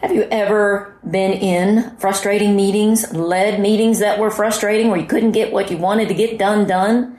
[0.00, 5.32] Have you ever been in frustrating meetings, led meetings that were frustrating where you couldn't
[5.32, 7.18] get what you wanted to get done done?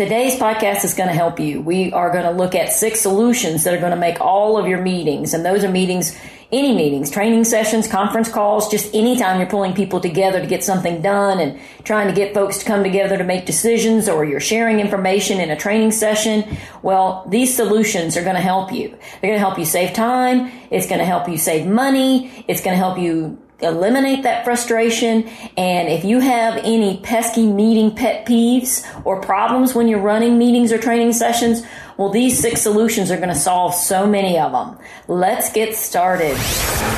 [0.00, 1.60] Today's podcast is going to help you.
[1.60, 4.66] We are going to look at six solutions that are going to make all of
[4.66, 6.18] your meetings, and those are meetings,
[6.50, 11.02] any meetings, training sessions, conference calls, just anytime you're pulling people together to get something
[11.02, 14.80] done and trying to get folks to come together to make decisions or you're sharing
[14.80, 16.56] information in a training session.
[16.80, 18.88] Well, these solutions are going to help you.
[19.20, 20.50] They're going to help you save time.
[20.70, 22.42] It's going to help you save money.
[22.48, 25.28] It's going to help you eliminate that frustration.
[25.56, 30.72] And if you have any pesky meeting pet peeves or problems when you're running meetings
[30.72, 31.62] or training sessions,
[32.00, 34.78] well, these six solutions are going to solve so many of them.
[35.06, 36.34] Let's get started.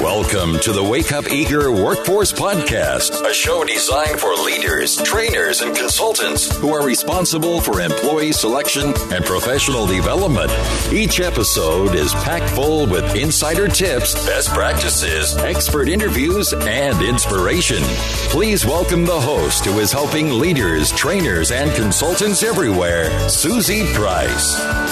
[0.01, 5.74] Welcome to the Wake Up Eager Workforce Podcast, a show designed for leaders, trainers, and
[5.77, 10.52] consultants who are responsible for employee selection and professional development.
[10.93, 17.82] Each episode is packed full with insider tips, best practices, expert interviews, and inspiration.
[18.30, 24.91] Please welcome the host who is helping leaders, trainers, and consultants everywhere, Suzie Price.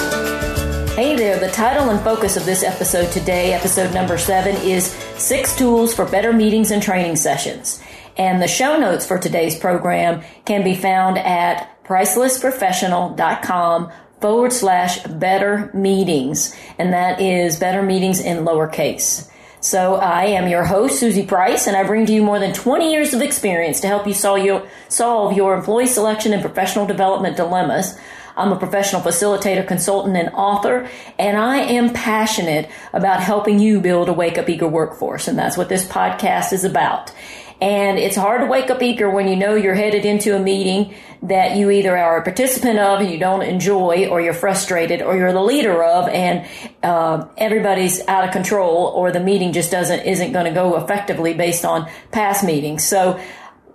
[0.95, 5.57] Hey there, the title and focus of this episode today, episode number seven, is Six
[5.57, 7.83] Tools for Better Meetings and Training Sessions.
[8.19, 15.71] And the show notes for today's program can be found at pricelessprofessional.com forward slash better
[15.73, 16.55] meetings.
[16.79, 19.29] And that is better meetings in lowercase.
[19.61, 22.91] So I am your host, Suzie Price, and I bring to you more than 20
[22.91, 27.37] years of experience to help you solve your, solve your employee selection and professional development
[27.37, 27.99] dilemmas
[28.41, 30.89] I'm a professional facilitator, consultant, and author,
[31.19, 35.29] and I am passionate about helping you build a wake up eager workforce.
[35.29, 37.13] And that's what this podcast is about.
[37.61, 40.95] And it's hard to wake up eager when you know you're headed into a meeting
[41.25, 45.15] that you either are a participant of and you don't enjoy, or you're frustrated, or
[45.15, 46.49] you're the leader of, and
[46.83, 51.35] uh, everybody's out of control, or the meeting just doesn't isn't going to go effectively
[51.35, 52.87] based on past meetings.
[52.87, 53.21] So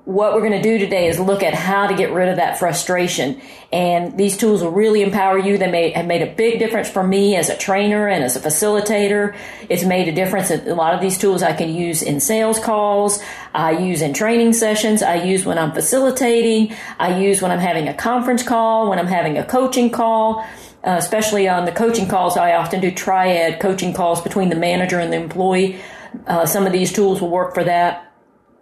[0.05, 2.59] what we're going to do today is look at how to get rid of that
[2.59, 3.41] frustration.
[3.73, 5.57] And these tools will really empower you.
[5.57, 8.39] They may have made a big difference for me as a trainer and as a
[8.39, 9.35] facilitator.
[9.67, 10.51] It's made a difference.
[10.51, 13.19] A lot of these tools I can use in sales calls.
[13.53, 15.01] I use in training sessions.
[15.01, 16.75] I use when I'm facilitating.
[16.99, 20.45] I use when I'm having a conference call, when I'm having a coaching call.
[20.83, 24.99] Uh, especially on the coaching calls, I often do triad coaching calls between the manager
[24.99, 25.81] and the employee.
[26.27, 28.13] Uh, some of these tools will work for that.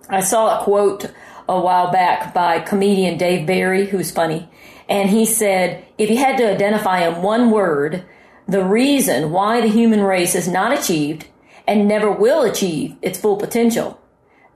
[0.10, 1.12] I saw a quote
[1.48, 4.50] a while back by comedian Dave Barry, who's funny.
[4.90, 8.06] And he said, if you had to identify in one word
[8.48, 11.28] the reason why the human race has not achieved
[11.68, 14.00] and never will achieve its full potential,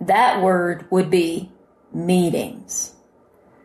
[0.01, 1.51] that word would be
[1.93, 2.93] meetings.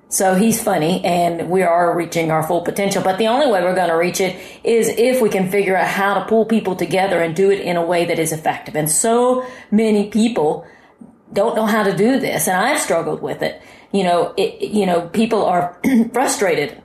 [0.09, 3.03] So he's funny and we are reaching our full potential.
[3.03, 5.89] But the only way we're going to reach it is if we can figure out
[5.89, 8.77] how to pull people together and do it in a way that is effective.
[8.77, 10.67] And so many people
[11.33, 13.61] don't know how to do this, and I've struggled with it.
[13.93, 15.79] You know, it, you know, people are
[16.13, 16.83] frustrated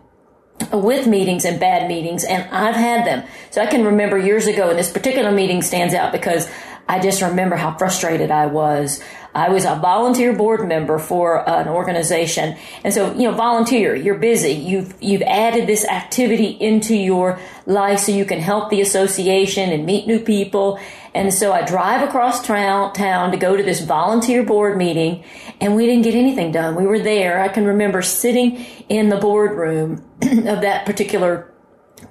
[0.71, 3.27] with meetings and bad meetings, and I've had them.
[3.51, 6.49] So I can remember years ago, and this particular meeting stands out because
[6.89, 9.01] I just remember how frustrated I was.
[9.35, 12.57] I was a volunteer board member for an organization.
[12.83, 14.53] And so, you know, volunteer, you're busy.
[14.53, 19.85] You've, you've added this activity into your life so you can help the association and
[19.85, 20.79] meet new people.
[21.17, 25.23] And so I drive across town, to go to this volunteer board meeting
[25.59, 26.75] and we didn't get anything done.
[26.75, 27.41] We were there.
[27.41, 31.51] I can remember sitting in the boardroom of that particular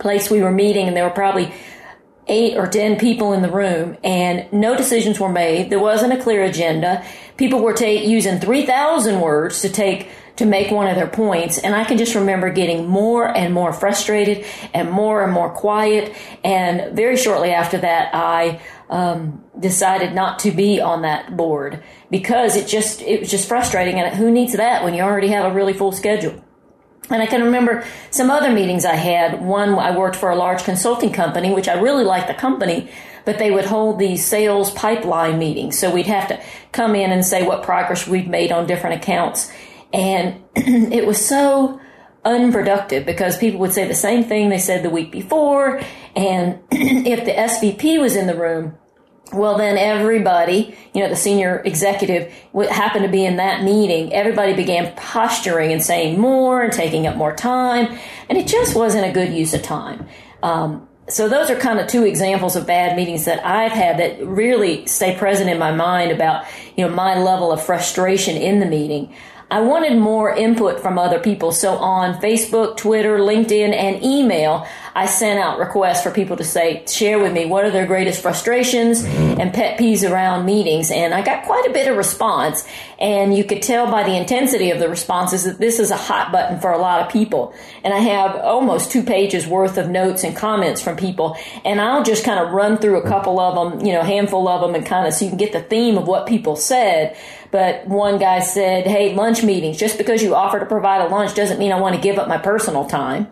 [0.00, 1.54] place we were meeting and there were probably
[2.26, 5.70] eight or ten people in the room and no decisions were made.
[5.70, 7.04] There wasn't a clear agenda.
[7.36, 11.58] People were ta- using 3,000 words to take to make one of their points.
[11.58, 16.14] And I can just remember getting more and more frustrated and more and more quiet.
[16.44, 22.56] And very shortly after that, I um, decided not to be on that board because
[22.56, 23.98] it just it was just frustrating.
[23.98, 26.42] And who needs that when you already have a really full schedule?
[27.08, 29.40] And I can remember some other meetings I had.
[29.40, 32.90] One, I worked for a large consulting company, which I really liked the company,
[33.24, 35.78] but they would hold these sales pipeline meetings.
[35.78, 36.42] So we'd have to
[36.72, 39.52] come in and say what progress we'd made on different accounts.
[39.92, 41.80] And it was so
[42.26, 45.80] unproductive because people would say the same thing they said the week before.
[46.14, 48.76] And if the SVP was in the room,
[49.32, 52.32] well, then everybody, you know, the senior executive
[52.70, 54.12] happened to be in that meeting.
[54.12, 57.98] Everybody began posturing and saying more and taking up more time.
[58.28, 60.06] And it just wasn't a good use of time.
[60.42, 64.24] Um, so those are kind of two examples of bad meetings that I've had that
[64.24, 66.44] really stay present in my mind about,
[66.76, 69.14] you know, my level of frustration in the meeting.
[69.48, 71.52] I wanted more input from other people.
[71.52, 74.66] So on Facebook, Twitter, LinkedIn, and email,
[74.96, 78.22] I sent out requests for people to say, share with me what are their greatest
[78.22, 79.40] frustrations mm-hmm.
[79.40, 80.90] and pet peeves around meetings.
[80.90, 82.66] And I got quite a bit of response.
[82.98, 86.32] And you could tell by the intensity of the responses that this is a hot
[86.32, 87.54] button for a lot of people.
[87.84, 91.36] And I have almost two pages worth of notes and comments from people.
[91.64, 94.48] And I'll just kind of run through a couple of them, you know, a handful
[94.48, 97.16] of them and kind of so you can get the theme of what people said.
[97.50, 101.34] But one guy said, Hey, lunch meetings, just because you offer to provide a lunch
[101.34, 103.28] doesn't mean I want to give up my personal time.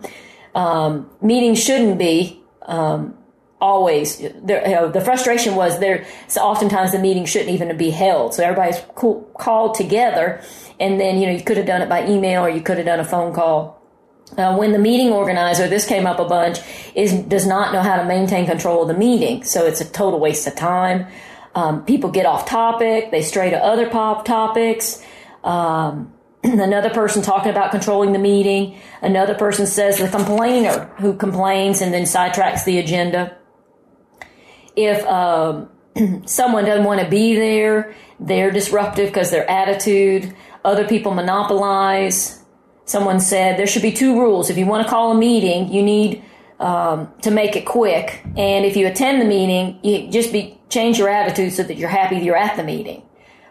[0.55, 3.16] Um, meetings shouldn't be, um,
[3.64, 7.90] always there, you know, the frustration was there so oftentimes the meeting shouldn't even be
[7.90, 8.34] held.
[8.34, 10.43] So everybody's called together
[10.78, 12.87] and then you know you could have done it by email or you could have
[12.87, 13.81] done a phone call.
[14.37, 16.58] Uh, when the meeting organizer this came up a bunch
[16.94, 19.43] is does not know how to maintain control of the meeting.
[19.44, 21.06] So it's a total waste of time
[21.54, 25.02] um, people get off topic they stray to other pop topics
[25.44, 26.12] um,
[26.44, 31.92] another person talking about controlling the meeting another person says the complainer who complains and
[31.92, 33.36] then sidetracks the agenda
[34.76, 35.68] if um,
[36.26, 40.34] someone doesn't want to be there, they're disruptive because their attitude.
[40.64, 42.42] Other people monopolize.
[42.86, 44.50] Someone said there should be two rules.
[44.50, 46.22] If you want to call a meeting, you need
[46.60, 50.98] um, to make it quick, and if you attend the meeting, you just be change
[50.98, 53.02] your attitude so that you're happy you're at the meeting.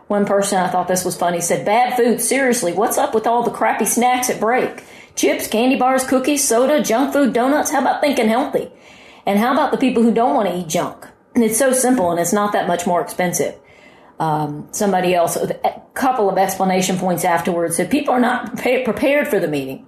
[0.08, 2.20] One person I thought this was funny said, "Bad food.
[2.20, 4.84] Seriously, what's up with all the crappy snacks at break?
[5.16, 7.72] Chips, candy bars, cookies, soda, junk food, donuts.
[7.72, 8.70] How about thinking healthy?
[9.26, 12.20] And how about the people who don't want to eat junk?" It's so simple and
[12.20, 13.56] it's not that much more expensive.
[14.20, 19.40] Um, somebody else, a couple of explanation points afterwards said people are not prepared for
[19.40, 19.88] the meeting.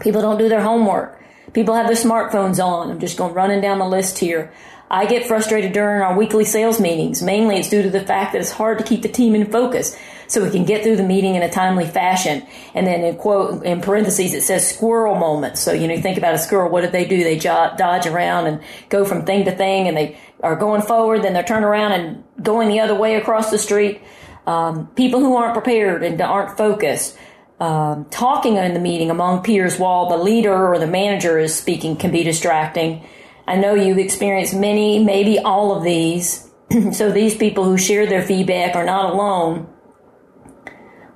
[0.00, 1.22] People don't do their homework.
[1.52, 2.90] People have their smartphones on.
[2.90, 4.52] I'm just going running down the list here.
[4.90, 7.22] I get frustrated during our weekly sales meetings.
[7.22, 9.96] Mainly it's due to the fact that it's hard to keep the team in focus
[10.26, 12.46] so we can get through the meeting in a timely fashion.
[12.74, 15.60] And then in quote, in parentheses, it says squirrel moments.
[15.60, 17.24] So, you know, you think about a squirrel, what do they do?
[17.24, 21.32] They dodge around and go from thing to thing and they are going forward, then
[21.32, 24.02] they're turning around and going the other way across the street.
[24.46, 27.16] Um, people who aren't prepared and aren't focused.
[27.60, 31.96] Um, talking in the meeting among peers while the leader or the manager is speaking
[31.96, 33.06] can be distracting.
[33.46, 36.50] I know you've experienced many, maybe all of these.
[36.92, 39.68] so these people who share their feedback are not alone.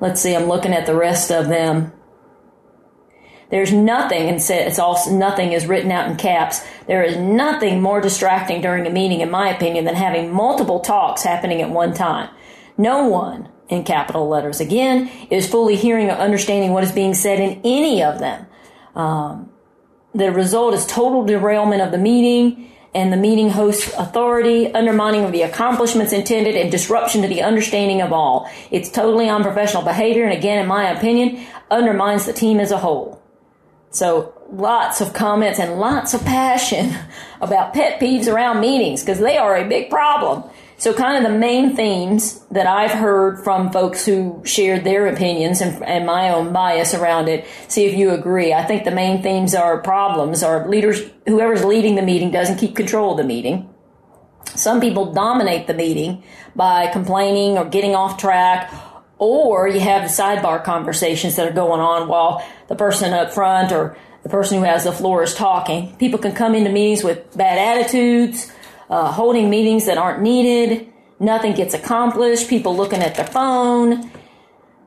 [0.00, 1.92] Let's see, I'm looking at the rest of them.
[3.50, 6.60] There's nothing, and it's all nothing is written out in caps.
[6.86, 11.22] There is nothing more distracting during a meeting, in my opinion, than having multiple talks
[11.22, 12.28] happening at one time.
[12.76, 17.40] No one, in capital letters again, is fully hearing or understanding what is being said
[17.40, 18.46] in any of them.
[18.94, 19.50] Um,
[20.18, 25.30] the result is total derailment of the meeting and the meeting host's authority, undermining of
[25.30, 28.50] the accomplishments intended, and disruption to the understanding of all.
[28.70, 33.22] It's totally unprofessional behavior, and again, in my opinion, undermines the team as a whole.
[33.90, 36.96] So lots of comments and lots of passion
[37.40, 40.42] about pet peeves around meetings because they are a big problem.
[40.78, 45.60] So kind of the main themes that I've heard from folks who shared their opinions
[45.60, 48.54] and, and, my own bias around it, see if you agree.
[48.54, 52.76] I think the main themes are problems are leaders, whoever's leading the meeting doesn't keep
[52.76, 53.68] control of the meeting.
[54.44, 56.22] Some people dominate the meeting
[56.54, 58.72] by complaining or getting off track
[59.18, 63.72] or you have the sidebar conversations that are going on while the person up front
[63.72, 65.96] or the person who has the floor is talking.
[65.96, 68.52] People can come into meetings with bad attitudes,
[68.90, 70.88] uh, holding meetings that aren't needed.
[71.20, 72.48] Nothing gets accomplished.
[72.48, 74.10] People looking at their phone.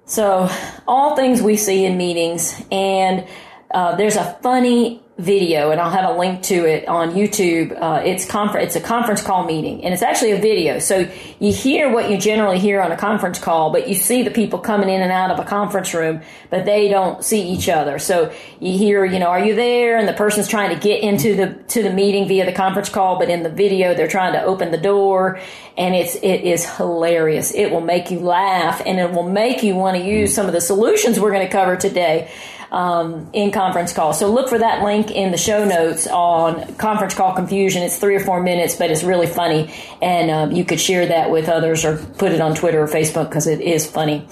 [0.06, 0.50] So,
[0.88, 2.62] all things we see in meetings.
[2.72, 3.28] And
[3.74, 7.80] uh, there's a funny video, and I'll have a link to it on YouTube.
[7.80, 10.80] Uh, it's confer- it's a conference call meeting, and it's actually a video.
[10.80, 11.10] So
[11.40, 14.60] you hear what you generally hear on a conference call, but you see the people
[14.60, 18.00] coming in and out of a conference room, but they don't see each other.
[18.00, 19.98] So you hear, you know, are you there?
[19.98, 23.20] And the person's trying to get into the to the meeting via the conference call,
[23.20, 25.40] but in the video they're trying to open the door,
[25.78, 27.54] and it's it is hilarious.
[27.54, 30.54] It will make you laugh, and it will make you want to use some of
[30.54, 32.30] the solutions we're going to cover today
[32.72, 34.14] um, in conference call.
[34.14, 37.84] So look for that link in the show notes on conference call confusion.
[37.84, 41.30] It's three or four minutes, but it's really funny, and um, you could share that
[41.30, 44.28] with others or put it on Twitter or Facebook because it is funny.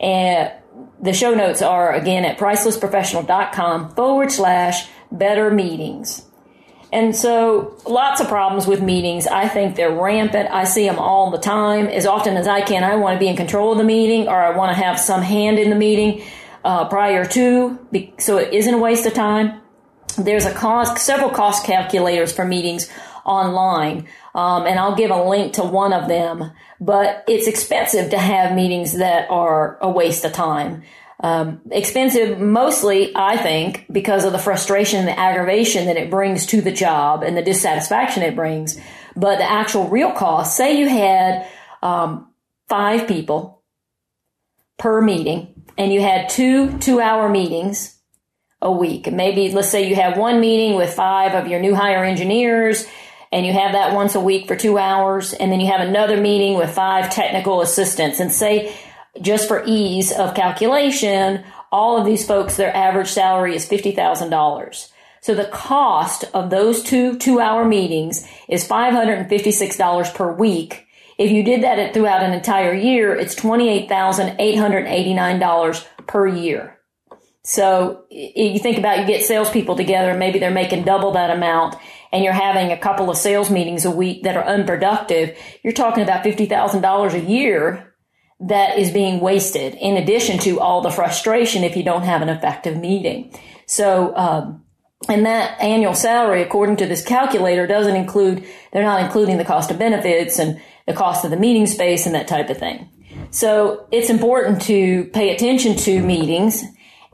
[0.00, 0.52] And
[1.00, 6.24] the show notes are again at pricelessprofessional.com forward slash better meetings.
[6.92, 9.26] And so lots of problems with meetings.
[9.26, 10.50] I think they're rampant.
[10.50, 11.88] I see them all the time.
[11.88, 14.40] As often as I can, I want to be in control of the meeting or
[14.40, 16.22] I want to have some hand in the meeting
[16.64, 17.78] uh, prior to,
[18.18, 19.60] so it isn't a waste of time.
[20.16, 22.90] There's a cost, several cost calculators for meetings
[23.24, 26.52] online, um, and I'll give a link to one of them.
[26.80, 30.82] But it's expensive to have meetings that are a waste of time.
[31.20, 36.46] Um, expensive mostly, I think, because of the frustration and the aggravation that it brings
[36.46, 38.78] to the job and the dissatisfaction it brings.
[39.16, 41.46] But the actual real cost, say you had
[41.82, 42.32] um,
[42.68, 43.62] five people
[44.76, 47.98] per meeting and you had two two hour meetings
[48.60, 49.12] a week.
[49.12, 52.86] Maybe let's say you have one meeting with five of your new hire engineers
[53.30, 56.16] and you have that once a week for two hours and then you have another
[56.16, 58.74] meeting with five technical assistants and say
[59.20, 64.90] just for ease of calculation, all of these folks, their average salary is $50,000.
[65.20, 70.83] So the cost of those two two hour meetings is $556 per week.
[71.18, 76.78] If you did that throughout an entire year, it's $28,889 per year.
[77.42, 81.76] So you think about you get salespeople together, and maybe they're making double that amount
[82.14, 85.36] and you're having a couple of sales meetings a week that are unproductive.
[85.64, 87.92] You're talking about $50,000 a year
[88.38, 92.28] that is being wasted in addition to all the frustration if you don't have an
[92.28, 93.36] effective meeting.
[93.66, 94.62] So, um,
[95.08, 99.72] and that annual salary, according to this calculator, doesn't include, they're not including the cost
[99.72, 102.88] of benefits and the cost of the meeting space and that type of thing.
[103.30, 106.62] So it's important to pay attention to meetings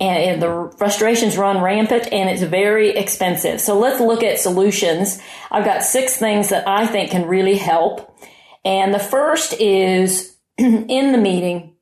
[0.01, 3.61] and the frustrations run rampant and it's very expensive.
[3.61, 5.21] So let's look at solutions.
[5.51, 8.19] I've got six things that I think can really help.
[8.65, 11.77] And the first is in the meeting,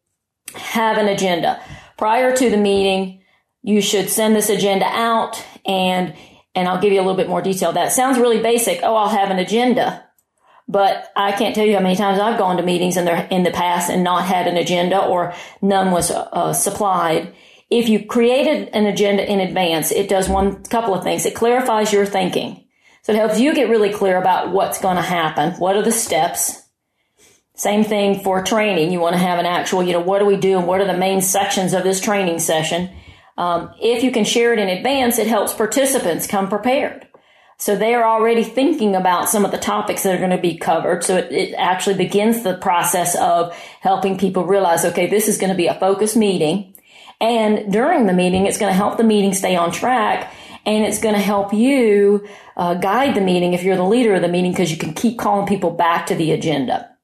[0.55, 1.63] have an agenda.
[1.97, 3.23] Prior to the meeting,
[3.63, 6.15] you should send this agenda out and
[6.55, 7.73] and I'll give you a little bit more detail.
[7.73, 8.81] That sounds really basic.
[8.83, 10.08] Oh, I'll have an agenda.
[10.69, 13.43] But I can't tell you how many times I've gone to meetings in the, in
[13.43, 17.35] the past and not had an agenda or none was uh, supplied.
[17.71, 21.25] If you created an agenda in advance, it does one couple of things.
[21.25, 22.67] It clarifies your thinking.
[23.03, 25.53] So it helps you get really clear about what's going to happen.
[25.55, 26.63] What are the steps?
[27.55, 28.93] Same thing for training.
[28.93, 30.87] You want to have an actual, you know, what do we do and what are
[30.87, 32.91] the main sections of this training session?
[33.39, 37.08] Um, if you can share it in advance, it helps participants come prepared.
[37.61, 40.57] So they are already thinking about some of the topics that are going to be
[40.57, 41.03] covered.
[41.03, 45.51] So it, it actually begins the process of helping people realize, okay, this is going
[45.51, 46.75] to be a focused meeting.
[47.21, 50.33] And during the meeting, it's going to help the meeting stay on track
[50.65, 54.23] and it's going to help you uh, guide the meeting if you're the leader of
[54.23, 56.95] the meeting because you can keep calling people back to the agenda.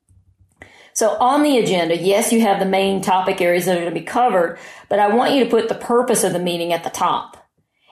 [0.93, 4.01] So on the agenda, yes, you have the main topic areas that are going to
[4.01, 4.59] be covered,
[4.89, 7.44] but I want you to put the purpose of the meeting at the top.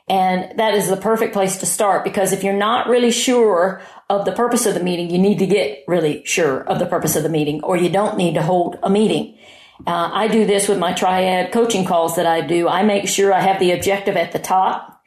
[0.09, 3.81] And that is the perfect place to start because if you're not really sure
[4.11, 7.17] of the purpose of the meeting, you need to get really sure of the purpose
[7.17, 9.39] of the meeting or you don't need to hold a meeting.
[9.87, 12.69] Uh, I do this with my triad coaching calls that I do.
[12.69, 15.03] I make sure I have the objective at the top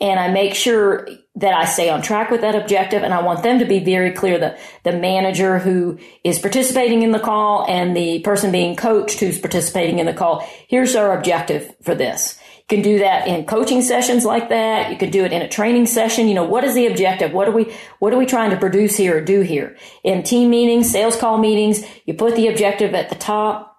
[0.00, 3.02] and I make sure that I stay on track with that objective.
[3.02, 7.12] And I want them to be very clear the, the manager who is participating in
[7.12, 10.46] the call and the person being coached who's participating in the call.
[10.68, 12.38] Here's our objective for this.
[12.70, 14.92] Can do that in coaching sessions like that.
[14.92, 16.28] You could do it in a training session.
[16.28, 17.32] You know, what is the objective?
[17.32, 19.76] What are we, what are we trying to produce here or do here?
[20.04, 23.76] In team meetings, sales call meetings, you put the objective at the top.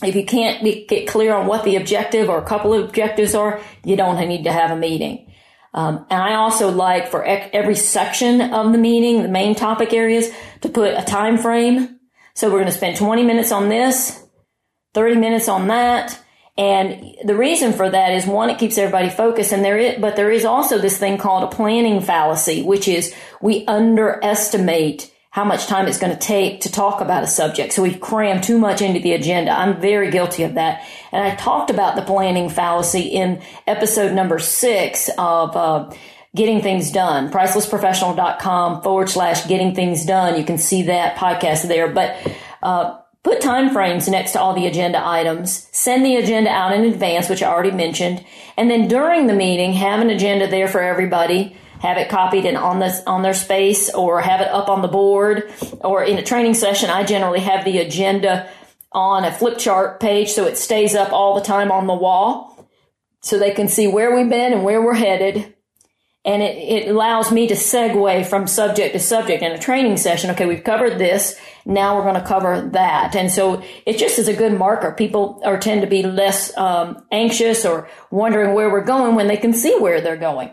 [0.00, 3.34] If you can't be, get clear on what the objective or a couple of objectives
[3.34, 5.32] are, you don't need to have a meeting.
[5.74, 10.30] Um, and I also like for every section of the meeting, the main topic areas,
[10.60, 11.98] to put a time frame.
[12.34, 14.24] So we're going to spend 20 minutes on this,
[14.94, 16.16] 30 minutes on that.
[16.60, 20.14] And the reason for that is one, it keeps everybody focused and there is, but
[20.14, 25.66] there is also this thing called a planning fallacy, which is we underestimate how much
[25.66, 27.72] time it's going to take to talk about a subject.
[27.72, 29.52] So we cram too much into the agenda.
[29.52, 30.86] I'm very guilty of that.
[31.12, 35.90] And I talked about the planning fallacy in episode number six of, uh,
[36.36, 37.30] getting things done.
[37.30, 40.36] Pricelessprofessional.com forward slash getting things done.
[40.36, 42.16] You can see that podcast there, but,
[42.62, 45.68] uh, Put time frames next to all the agenda items.
[45.72, 48.24] Send the agenda out in advance, which I already mentioned.
[48.56, 52.56] And then during the meeting, have an agenda there for everybody have it copied and
[52.56, 55.50] on this on their space or have it up on the board
[55.80, 58.48] or in a training session I generally have the agenda
[58.92, 62.68] on a flip chart page so it stays up all the time on the wall
[63.22, 65.54] so they can see where we've been and where we're headed
[66.24, 70.30] and it, it allows me to segue from subject to subject in a training session.
[70.30, 71.38] Okay, we've covered this.
[71.64, 73.16] Now we're going to cover that.
[73.16, 74.92] And so it just is a good marker.
[74.92, 79.36] People are tend to be less um, anxious or wondering where we're going when they
[79.36, 80.50] can see where they're going.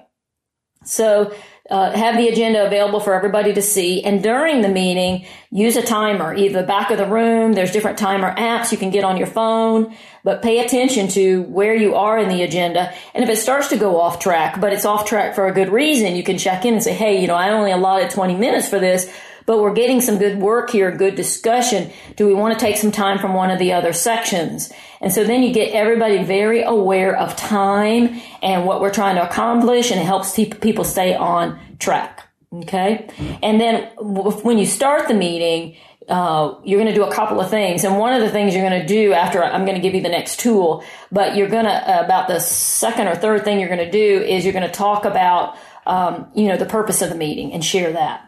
[0.85, 1.35] So
[1.69, 4.03] uh, have the agenda available for everybody to see.
[4.03, 7.53] And during the meeting, use a timer, either back of the room.
[7.53, 11.75] There's different timer apps you can get on your phone, but pay attention to where
[11.75, 12.93] you are in the agenda.
[13.13, 15.69] And if it starts to go off track, but it's off track for a good
[15.69, 18.69] reason, you can check in and say, Hey, you know, I only allotted 20 minutes
[18.69, 19.11] for this,
[19.47, 21.89] but we're getting some good work here, good discussion.
[22.17, 24.71] Do we want to take some time from one of the other sections?
[25.01, 29.27] And so then you get everybody very aware of time and what we're trying to
[29.27, 32.29] accomplish, and it helps people stay on track.
[32.53, 33.07] Okay.
[33.41, 35.77] And then when you start the meeting,
[36.09, 37.85] uh, you're going to do a couple of things.
[37.85, 40.01] And one of the things you're going to do after I'm going to give you
[40.01, 43.69] the next tool, but you're going to, uh, about the second or third thing you're
[43.69, 47.09] going to do is you're going to talk about, um, you know, the purpose of
[47.09, 48.25] the meeting and share that.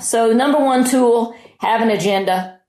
[0.00, 2.60] So number one tool, have an agenda.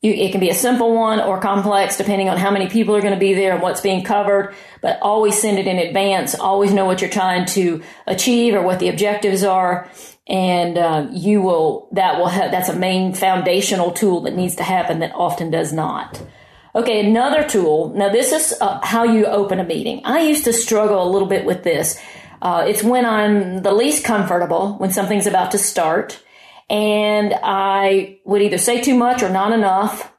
[0.00, 3.00] You, it can be a simple one or complex depending on how many people are
[3.00, 6.34] going to be there and what's being covered, but always send it in advance.
[6.34, 9.88] Always know what you're trying to achieve or what the objectives are
[10.26, 14.62] and uh, you will that will have that's a main foundational tool that needs to
[14.62, 16.22] happen that often does not
[16.74, 20.52] okay another tool now this is uh, how you open a meeting i used to
[20.52, 22.00] struggle a little bit with this
[22.40, 26.22] uh, it's when i'm the least comfortable when something's about to start
[26.70, 30.12] and i would either say too much or not enough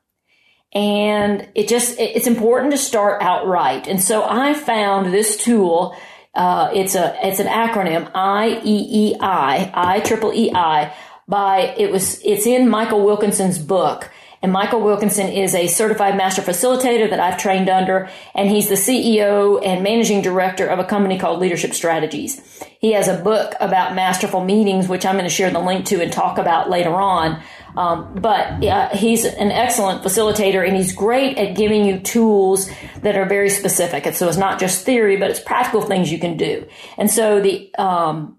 [0.73, 5.95] and it just it's important to start out right and so i found this tool
[6.35, 10.93] uh, it's a it's an acronym I E E I I triple E I
[11.27, 14.09] by it was it's in Michael Wilkinson's book.
[14.43, 18.75] And Michael Wilkinson is a certified master facilitator that I've trained under, and he's the
[18.75, 22.41] CEO and managing director of a company called Leadership Strategies.
[22.79, 26.01] He has a book about masterful meetings, which I'm going to share the link to
[26.01, 27.41] and talk about later on.
[27.77, 32.69] Um, but uh, he's an excellent facilitator and he's great at giving you tools
[33.01, 34.05] that are very specific.
[34.05, 36.67] And so it's not just theory, but it's practical things you can do.
[36.97, 38.37] And so the, um,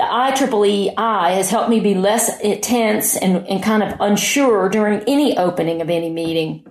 [0.00, 5.00] the IEEE I has helped me be less tense and, and kind of unsure during
[5.06, 6.66] any opening of any meeting.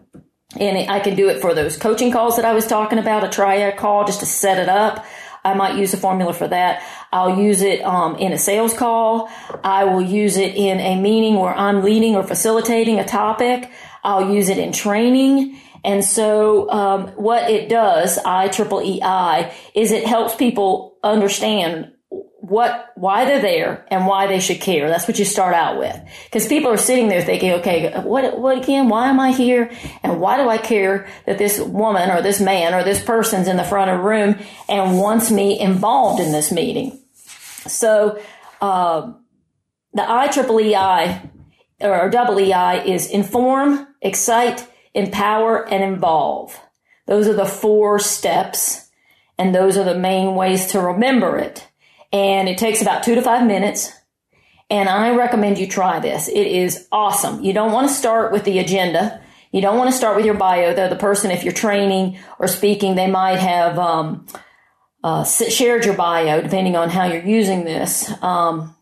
[0.59, 3.29] And I can do it for those coaching calls that I was talking about, a
[3.29, 5.05] triad call just to set it up.
[5.45, 6.81] I might use a formula for that.
[7.11, 9.29] I'll use it um, in a sales call.
[9.63, 13.69] I will use it in a meeting where I'm leading or facilitating a topic.
[14.03, 15.59] I'll use it in training.
[15.83, 21.91] And so, um, what it does, I triple E I, is it helps people understand
[22.49, 24.89] what, why they're there and why they should care.
[24.89, 25.99] That's what you start out with.
[26.31, 28.89] Cause people are sitting there thinking, okay, what, what again?
[28.89, 29.71] Why am I here?
[30.03, 33.57] And why do I care that this woman or this man or this person's in
[33.57, 34.35] the front of the room
[34.67, 36.99] and wants me involved in this meeting?
[37.67, 38.21] So,
[38.61, 39.13] uh,
[39.93, 41.29] the IEEI
[41.81, 46.59] or double EI is inform, excite, empower, and involve.
[47.07, 48.89] Those are the four steps
[49.37, 51.68] and those are the main ways to remember it
[52.11, 53.91] and it takes about two to five minutes.
[54.69, 56.27] And I recommend you try this.
[56.27, 57.43] It is awesome.
[57.43, 59.21] You don't want to start with the agenda.
[59.51, 60.89] You don't want to start with your bio, though.
[60.89, 64.27] The person, if you're training or speaking, they might have um,
[65.03, 68.11] uh, shared your bio, depending on how you're using this.
[68.21, 68.75] Um,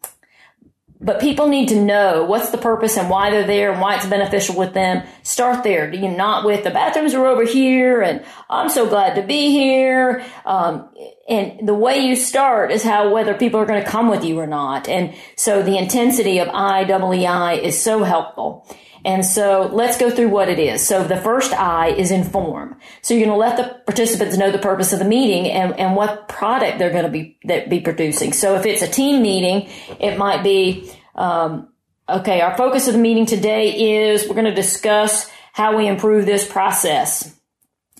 [0.99, 4.07] but people need to know what's the purpose and why they're there and why it's
[4.07, 5.05] beneficial with them.
[5.23, 5.91] Start there.
[5.91, 9.51] Do you not with the bathrooms are over here and I'm so glad to be
[9.51, 10.25] here.
[10.45, 10.89] Um,
[11.29, 14.39] and the way you start is how whether people are going to come with you
[14.39, 14.89] or not.
[14.89, 18.65] And so the intensity of IEEI is so helpful.
[19.07, 20.85] And so let's go through what it is.
[20.85, 22.75] So the first I is inform.
[23.01, 25.95] So you're going to let the participants know the purpose of the meeting and, and
[25.95, 28.33] what product they're going to be, that be producing.
[28.33, 29.69] So if it's a team meeting,
[30.01, 31.69] it might be, um,
[32.09, 36.25] okay, our focus of the meeting today is we're going to discuss how we improve
[36.25, 37.33] this process.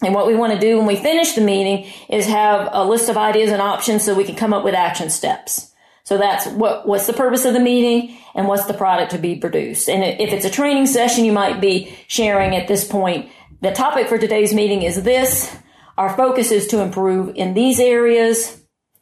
[0.04, 3.08] And what we want to do when we finish the meeting is have a list
[3.08, 5.72] of ideas and options so we can come up with action steps.
[6.08, 9.36] So that's what, what's the purpose of the meeting and what's the product to be
[9.36, 9.90] produced.
[9.90, 14.08] And if it's a training session, you might be sharing at this point, the topic
[14.08, 15.54] for today's meeting is this.
[15.98, 18.58] Our focus is to improve in these areas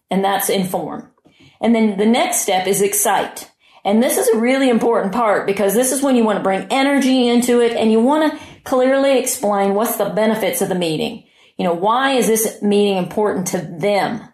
[0.09, 1.11] and that's inform.
[1.61, 3.51] And then the next step is excite.
[3.83, 6.65] And this is a really important part because this is when you want to bring
[6.71, 11.25] energy into it and you want to clearly explain what's the benefits of the meeting.
[11.55, 14.27] You know, why is this meeting important to them?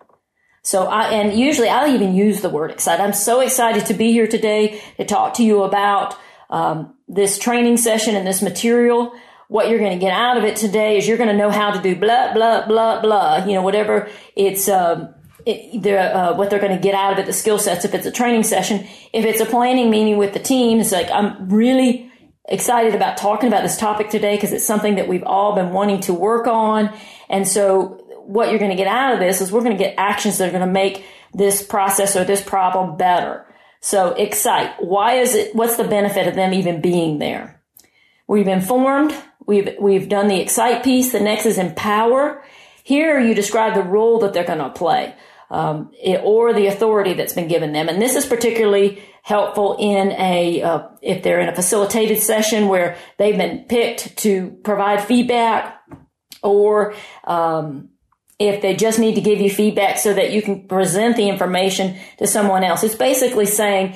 [0.63, 3.01] So I, and usually I'll even use the word excited.
[3.01, 6.15] I'm so excited to be here today to talk to you about
[6.49, 9.13] um, this training session and this material.
[9.47, 11.71] What you're going to get out of it today is you're going to know how
[11.71, 15.13] to do blah, blah, blah, blah, you know, whatever it's, um,
[15.45, 17.83] it, uh, what they're going to get out of it, the skill sets.
[17.83, 21.09] If it's a training session, if it's a planning meeting with the team, it's like,
[21.09, 22.11] I'm really
[22.47, 26.01] excited about talking about this topic today because it's something that we've all been wanting
[26.01, 26.93] to work on.
[27.29, 28.00] And so
[28.31, 30.47] what you're going to get out of this is we're going to get actions that
[30.47, 33.45] are going to make this process or this problem better.
[33.81, 34.75] So excite.
[34.79, 37.61] Why is it, what's the benefit of them even being there?
[38.27, 39.13] We've informed.
[39.45, 41.11] We've, we've done the excite piece.
[41.11, 42.43] The next is empower.
[42.83, 45.13] Here you describe the role that they're going to play.
[45.49, 47.89] Um, it, or the authority that's been given them.
[47.89, 52.95] And this is particularly helpful in a uh, if they're in a facilitated session where
[53.17, 55.81] they've been picked to provide feedback,
[56.41, 57.89] or um,
[58.41, 61.97] if they just need to give you feedback so that you can present the information
[62.17, 62.83] to someone else.
[62.83, 63.95] It's basically saying,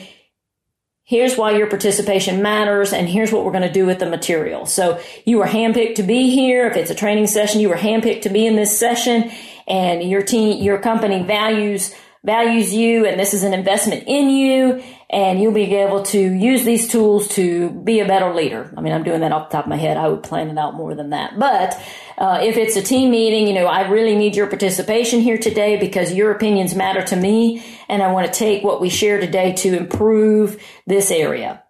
[1.03, 4.65] here's why your participation matters and here's what we're going to do with the material.
[4.65, 6.67] So you were handpicked to be here.
[6.67, 9.31] If it's a training session, you were handpicked to be in this session
[9.67, 14.83] and your team, your company values values you and this is an investment in you
[15.09, 18.73] and you'll be able to use these tools to be a better leader.
[18.75, 19.97] I mean, I'm doing that off the top of my head.
[19.97, 21.37] I would plan it out more than that.
[21.37, 21.79] But
[22.17, 25.77] uh, if it's a team meeting, you know, I really need your participation here today
[25.77, 29.53] because your opinions matter to me and I want to take what we share today
[29.53, 31.63] to improve this area.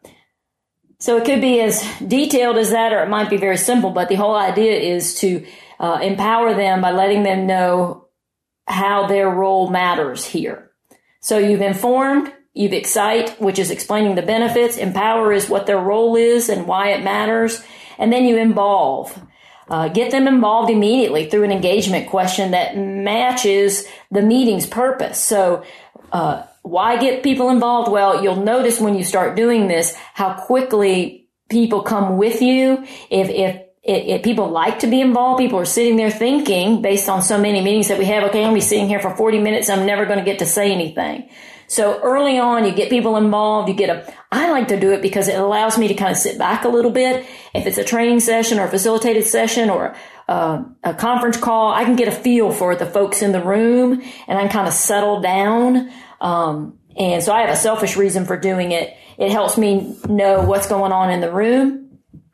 [1.00, 4.08] So it could be as detailed as that or it might be very simple, but
[4.08, 5.46] the whole idea is to
[5.80, 8.08] uh, empower them by letting them know
[8.66, 10.72] how their role matters here.
[11.20, 14.78] So you've informed, you've excite, which is explaining the benefits.
[14.78, 17.62] Empower is what their role is and why it matters.
[18.00, 19.22] And then you involve.
[19.68, 25.20] Uh, get them involved immediately through an engagement question that matches the meeting's purpose.
[25.20, 25.64] So,
[26.12, 27.92] uh, why get people involved?
[27.92, 32.86] Well, you'll notice when you start doing this how quickly people come with you.
[33.10, 35.40] If, if it, people like to be involved.
[35.40, 38.46] People are sitting there thinking, based on so many meetings that we have, okay, I'm
[38.46, 39.70] gonna be sitting here for 40 minutes.
[39.70, 41.30] I'm never going to get to say anything.
[41.76, 43.68] So early on, you get people involved.
[43.68, 46.16] You get a, I like to do it because it allows me to kind of
[46.16, 47.26] sit back a little bit.
[47.54, 49.94] If it's a training session or a facilitated session or
[50.30, 54.02] uh, a conference call, I can get a feel for the folks in the room
[54.26, 55.92] and I can kind of settle down.
[56.22, 58.96] Um, and so I have a selfish reason for doing it.
[59.18, 61.86] It helps me know what's going on in the room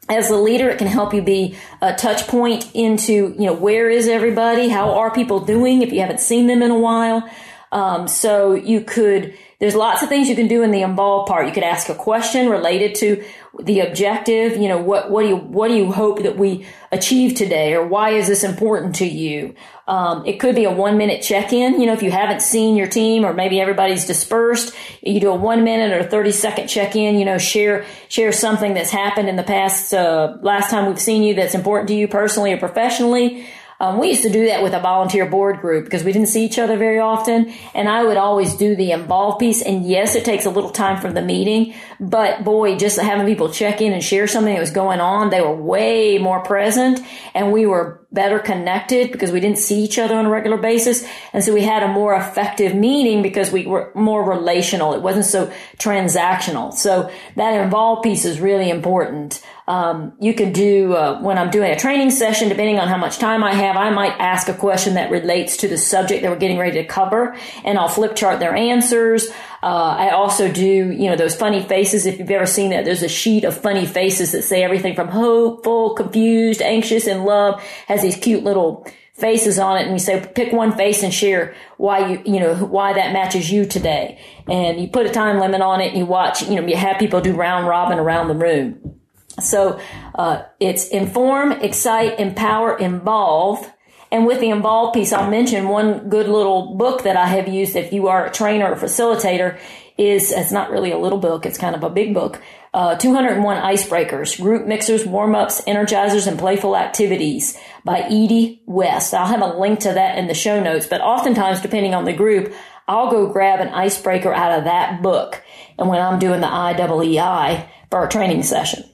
[0.09, 3.89] as a leader, it can help you be a touch point into, you know, where
[3.89, 4.67] is everybody?
[4.67, 7.29] How are people doing if you haven't seen them in a while?
[7.71, 11.47] Um, so you could, there's lots of things you can do in the involved part.
[11.47, 13.23] You could ask a question related to
[13.59, 14.57] the objective.
[14.57, 17.73] You know, what, what do you, what do you hope that we achieve today?
[17.73, 19.55] Or why is this important to you?
[19.87, 21.79] Um, it could be a one minute check in.
[21.79, 25.35] You know, if you haven't seen your team or maybe everybody's dispersed, you do a
[25.35, 29.37] one minute or 30 second check in, you know, share, share something that's happened in
[29.37, 33.45] the past, uh, last time we've seen you that's important to you personally or professionally.
[33.81, 36.45] Um, we used to do that with a volunteer board group because we didn't see
[36.45, 37.51] each other very often.
[37.73, 39.63] And I would always do the involve piece.
[39.63, 43.49] And yes, it takes a little time from the meeting, but boy, just having people
[43.49, 46.99] check in and share something that was going on, they were way more present
[47.33, 51.07] and we were better connected because we didn't see each other on a regular basis.
[51.33, 54.93] And so we had a more effective meeting because we were more relational.
[54.93, 56.71] It wasn't so transactional.
[56.73, 59.41] So that involve piece is really important.
[59.67, 63.19] Um, you could do uh, when I'm doing a training session, depending on how much
[63.19, 66.37] time I have, I might ask a question that relates to the subject that we're
[66.37, 69.29] getting ready to cover, and I'll flip chart their answers.
[69.63, 72.05] Uh, I also do, you know, those funny faces.
[72.05, 75.09] If you've ever seen that, there's a sheet of funny faces that say everything from
[75.09, 80.25] hopeful, confused, anxious, and love has these cute little faces on it and you say
[80.33, 84.81] pick one face and share why you you know why that matches you today and
[84.81, 87.21] you put a time limit on it and you watch you know you have people
[87.21, 88.99] do round robin around the room
[89.43, 89.79] so
[90.15, 93.71] uh, it's inform excite empower involve
[94.11, 97.77] and with the involve piece, I'll mention one good little book that I have used
[97.77, 99.57] if you are a trainer or facilitator
[99.97, 102.41] is, it's not really a little book, it's kind of a big book.
[102.73, 109.13] Uh, 201 Icebreakers, Group Mixers, Warm-Ups, Energizers, and Playful Activities by Edie West.
[109.13, 112.13] I'll have a link to that in the show notes, but oftentimes, depending on the
[112.13, 112.53] group,
[112.87, 115.41] I'll go grab an icebreaker out of that book.
[115.77, 118.90] And when I'm doing the IEEI for a training session.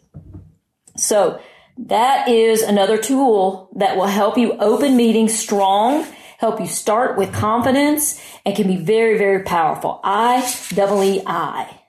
[0.98, 1.40] So
[1.78, 6.06] that is another tool that will help you open meetings strong,
[6.40, 10.00] help you start with confidence, and can be very, very powerful.
[10.04, 11.82] I double E I.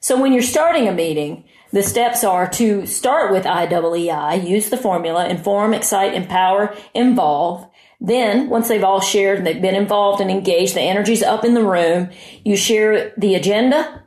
[0.00, 4.76] So when you're starting a meeting, the steps are to start with IEEI, use the
[4.76, 7.66] formula, inform, excite, empower, involve.
[8.00, 11.54] Then, once they've all shared and they've been involved and engaged, the energy's up in
[11.54, 12.10] the room,
[12.44, 14.04] you share the agenda,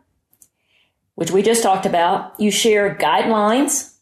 [1.15, 2.39] which we just talked about.
[2.39, 3.96] You share guidelines,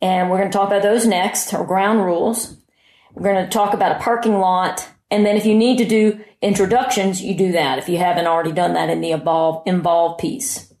[0.00, 2.56] and we're going to talk about those next, or ground rules.
[3.14, 4.88] We're going to talk about a parking lot.
[5.10, 8.52] And then if you need to do introductions, you do that if you haven't already
[8.52, 10.72] done that in the involved, involved piece.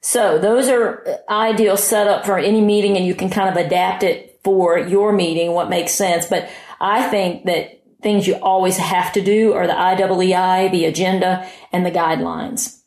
[0.00, 4.04] So those are uh, ideal setup for any meeting and you can kind of adapt
[4.04, 6.26] it for your meeting, what makes sense.
[6.26, 6.48] But
[6.80, 11.84] I think that things you always have to do are the IEEI, the agenda, and
[11.84, 12.80] the guidelines.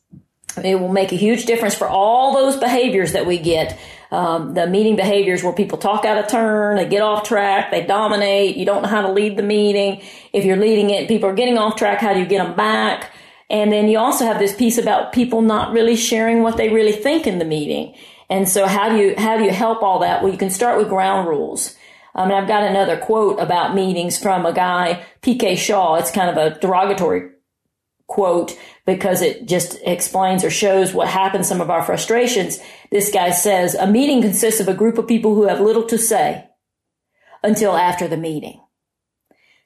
[0.64, 3.78] It will make a huge difference for all those behaviors that we get
[4.10, 7.84] um, the meeting behaviors where people talk out of turn, they get off track, they
[7.84, 10.02] dominate, you don't know how to lead the meeting.
[10.32, 13.12] If you're leading it, people are getting off track, how do you get them back?
[13.48, 16.92] And then you also have this piece about people not really sharing what they really
[16.92, 17.94] think in the meeting.
[18.28, 20.22] And so how do you, how do you help all that?
[20.22, 21.76] Well, you can start with ground rules.
[22.14, 25.96] Um, and I've got another quote about meetings from a guy, PK Shaw.
[25.96, 27.30] It's kind of a derogatory
[28.10, 32.58] quote because it just explains or shows what happens, some of our frustrations.
[32.90, 35.96] This guy says, a meeting consists of a group of people who have little to
[35.96, 36.46] say
[37.42, 38.60] until after the meeting.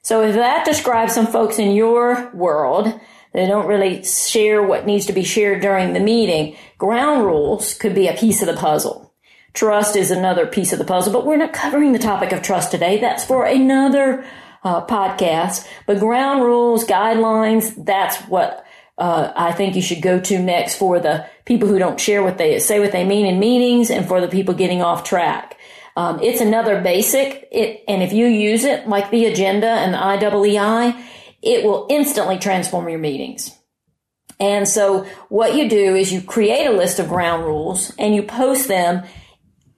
[0.03, 2.99] So if that describes some folks in your world,
[3.33, 6.55] they don't really share what needs to be shared during the meeting.
[6.77, 9.13] Ground rules could be a piece of the puzzle.
[9.53, 12.69] Trust is another piece of the puzzle, but we're not covering the topic of trust
[12.69, 12.99] today.
[12.99, 14.23] That's for another
[14.65, 15.65] uh, podcast.
[15.85, 18.65] But ground rules, guidelines, that's what
[18.97, 22.37] uh, I think you should go to next for the people who don't share what
[22.37, 25.57] they say what they mean in meetings and for the people getting off track.
[25.97, 29.97] Um, it's another basic, it, and if you use it like the agenda and the
[29.97, 31.01] IEEI,
[31.41, 33.57] it will instantly transform your meetings.
[34.37, 38.23] And so what you do is you create a list of ground rules and you
[38.23, 39.05] post them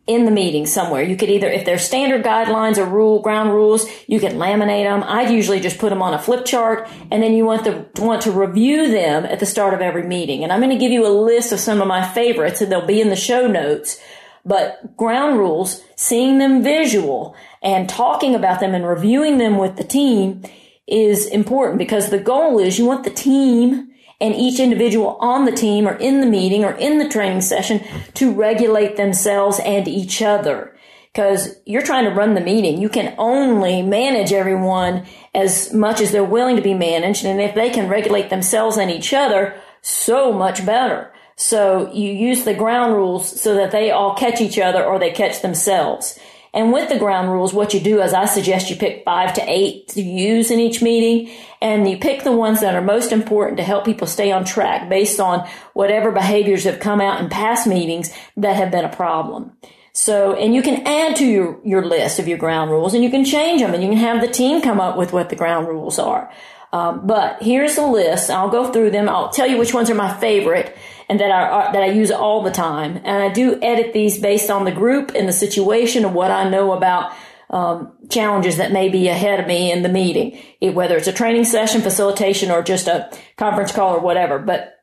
[0.08, 1.04] in the meeting somewhere.
[1.04, 5.04] You could either, if they're standard guidelines or rule, ground rules, you can laminate them.
[5.04, 8.22] I'd usually just put them on a flip chart and then you want to, want
[8.24, 10.44] to review them at the start of every meeting.
[10.44, 12.86] And I'm going to give you a list of some of my favorites and they'll
[12.86, 14.02] be in the show notes.
[14.46, 19.84] But ground rules, seeing them visual and talking about them and reviewing them with the
[19.84, 20.44] team
[20.88, 23.87] is important because the goal is you want the team
[24.20, 27.84] and each individual on the team or in the meeting or in the training session
[28.16, 30.74] to regulate themselves and each other.
[31.14, 32.80] Because you're trying to run the meeting.
[32.80, 37.26] You can only manage everyone as much as they're willing to be managed.
[37.26, 41.12] And if they can regulate themselves and each other, so much better.
[41.36, 45.12] So you use the ground rules so that they all catch each other or they
[45.12, 46.20] catch themselves.
[46.54, 49.44] And with the ground rules, what you do is I suggest you pick five to
[49.46, 51.30] eight to use in each meeting
[51.62, 54.90] and you pick the ones that are most important to help people stay on track
[54.90, 59.52] based on whatever behaviors have come out in past meetings that have been a problem.
[59.94, 63.10] So, and you can add to your, your list of your ground rules and you
[63.10, 65.68] can change them and you can have the team come up with what the ground
[65.68, 66.32] rules are.
[66.74, 68.30] Um, but here's the list.
[68.30, 69.08] I'll go through them.
[69.08, 70.76] I'll tell you which ones are my favorite
[71.10, 72.98] and that I that I use all the time.
[72.98, 76.50] And I do edit these based on the group and the situation and what I
[76.50, 77.14] know about
[77.50, 81.14] um, challenges that may be ahead of me in the meeting, it, whether it's a
[81.14, 84.38] training session, facilitation, or just a conference call or whatever.
[84.38, 84.74] But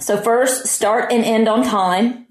[0.00, 2.26] so first, start and end on time.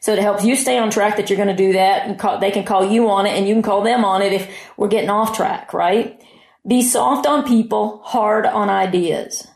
[0.00, 2.38] So it helps you stay on track that you're going to do that and call,
[2.38, 4.88] they can call you on it and you can call them on it if we're
[4.88, 6.22] getting off track, right?
[6.68, 9.48] Be soft on people, hard on ideas.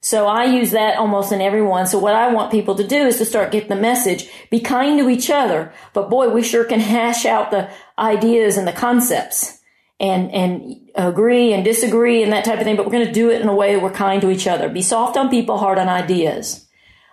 [0.00, 1.86] So I use that almost in every one.
[1.86, 4.98] So what I want people to do is to start getting the message, be kind
[4.98, 5.72] to each other.
[5.92, 9.60] But boy, we sure can hash out the ideas and the concepts
[10.00, 12.76] and, and agree and disagree and that type of thing.
[12.76, 14.68] But we're going to do it in a way that we're kind to each other.
[14.68, 16.66] Be soft on people, hard on ideas.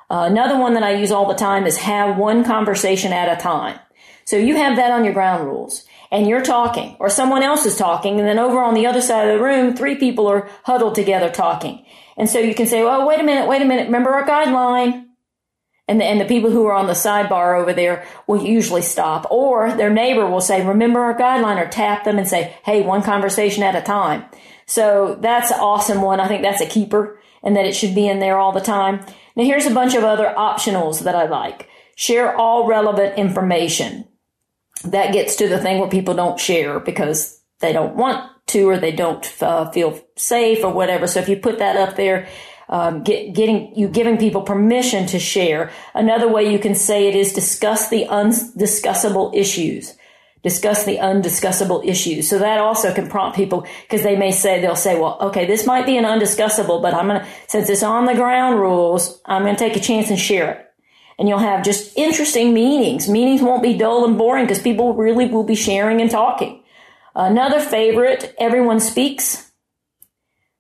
[0.10, 3.42] Uh, another one that I use all the time is have one conversation at a
[3.42, 3.80] time.
[4.26, 7.78] So you have that on your ground rules and you're talking or someone else is
[7.78, 10.96] talking and then over on the other side of the room, three people are huddled
[10.96, 11.86] together talking
[12.20, 15.06] and so you can say, well, wait a minute, wait a minute, remember our guideline.
[15.88, 19.26] And the, and the people who are on the sidebar over there will usually stop.
[19.32, 23.02] Or their neighbor will say, remember our guideline, or tap them and say, hey, one
[23.02, 24.26] conversation at a time.
[24.68, 26.20] So that's an awesome one.
[26.20, 29.00] I think that's a keeper and that it should be in there all the time.
[29.38, 31.70] Now here's a bunch of other optionals that I like.
[31.96, 34.09] Share all relevant information.
[34.86, 38.78] That gets to the thing where people don't share because they don't want to or
[38.78, 41.08] they don't uh, feel safe or whatever.
[41.08, 42.28] So if you put that up there,
[42.70, 45.72] um, get, getting you giving people permission to share.
[45.94, 49.96] Another way you can say it is discuss the undiscussable issues.
[50.44, 52.30] Discuss the undiscussable issues.
[52.30, 55.66] So that also can prompt people because they may say they'll say, "Well, okay, this
[55.66, 59.58] might be an undiscussable, but I'm gonna since it's on the ground rules, I'm gonna
[59.58, 60.69] take a chance and share it."
[61.20, 63.10] And you'll have just interesting meetings.
[63.10, 66.64] Meetings won't be dull and boring because people really will be sharing and talking.
[67.14, 69.52] Another favorite, everyone speaks.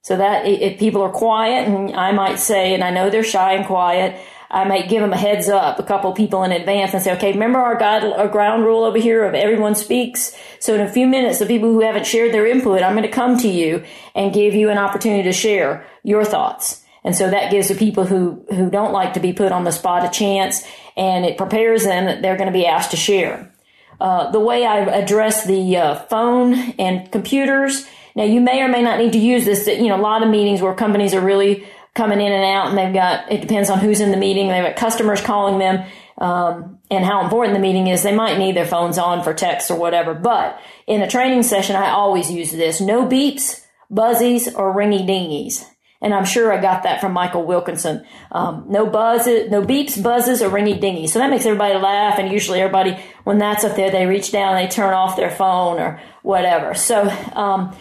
[0.01, 3.53] So that if people are quiet, and I might say, and I know they're shy
[3.53, 4.19] and quiet,
[4.51, 7.33] I might give them a heads up, a couple people in advance and say, okay,
[7.33, 10.35] remember our, guide, our ground rule over here of everyone speaks?
[10.59, 13.09] So in a few minutes, the people who haven't shared their input, I'm going to
[13.09, 13.83] come to you
[14.15, 16.83] and give you an opportunity to share your thoughts.
[17.09, 19.71] And so that gives the people who, who don't like to be put on the
[19.71, 20.63] spot a chance
[20.95, 23.51] and it prepares them that they're going to be asked to share.
[23.99, 27.87] Uh, the way I address the uh, phone and computers.
[28.15, 29.65] Now, you may or may not need to use this.
[29.65, 32.77] You know, a lot of meetings where companies are really coming in and out, and
[32.77, 33.31] they've got.
[33.31, 34.49] It depends on who's in the meeting.
[34.49, 35.83] They've got customers calling them,
[36.19, 38.03] um, and how important the meeting is.
[38.03, 40.13] They might need their phones on for text or whatever.
[40.13, 45.65] But in a training session, I always use this: no beeps, buzzies, or ringy dingies.
[46.01, 48.05] And I'm sure I got that from Michael Wilkinson.
[48.31, 51.07] Um, no buzzes, no beeps, buzzes, or ringy dingy.
[51.07, 52.17] So that makes everybody laugh.
[52.19, 55.29] And usually everybody, when that's up there, they reach down, and they turn off their
[55.29, 56.73] phone or whatever.
[56.73, 57.75] So, um,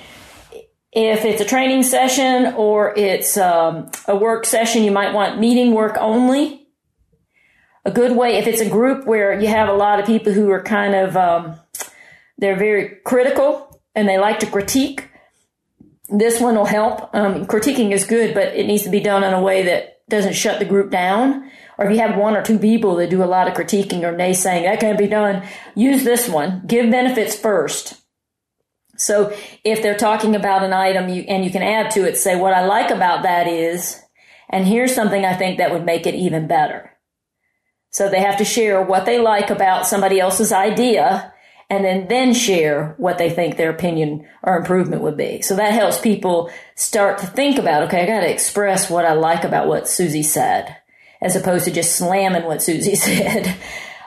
[0.91, 5.73] if it's a training session or it's um, a work session, you might want meeting
[5.73, 6.67] work only.
[7.85, 10.51] A good way, if it's a group where you have a lot of people who
[10.51, 11.61] are kind of, um,
[12.37, 15.09] they're very critical and they like to critique,
[16.09, 17.15] this one will help.
[17.15, 20.35] Um, critiquing is good, but it needs to be done in a way that doesn't
[20.35, 21.51] shut the group down.
[21.77, 24.13] Or if you have one or two people that do a lot of critiquing or
[24.13, 25.47] naysaying, that can't be done.
[25.75, 26.63] Use this one.
[26.67, 28.01] Give benefits first.
[28.97, 32.35] So if they're talking about an item you, and you can add to it, say
[32.35, 34.03] what I like about that is,
[34.49, 36.91] and here's something I think that would make it even better.
[37.91, 41.33] So they have to share what they like about somebody else's idea
[41.71, 45.43] and then then share what they think their opinion or improvement would be.
[45.43, 49.13] So that helps people start to think about, okay, I got to express what I
[49.13, 50.77] like about what Suzie said,
[51.21, 53.55] as opposed to just slamming what Suzie said.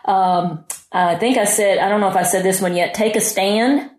[0.05, 3.15] Um, I think I said, I don't know if I said this one yet, take
[3.15, 3.91] a stand.